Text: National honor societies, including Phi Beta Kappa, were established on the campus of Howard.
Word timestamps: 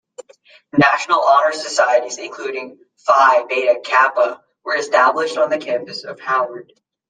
National 0.75 1.21
honor 1.21 1.51
societies, 1.51 2.17
including 2.17 2.79
Phi 3.05 3.43
Beta 3.45 3.79
Kappa, 3.85 4.41
were 4.65 4.75
established 4.75 5.37
on 5.37 5.51
the 5.51 5.59
campus 5.59 6.03
of 6.05 6.19
Howard. 6.19 6.73